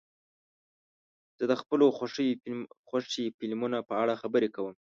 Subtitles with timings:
[1.37, 1.85] زه د خپلو
[2.89, 4.73] خوښې فلمونو په اړه خبرې کوم.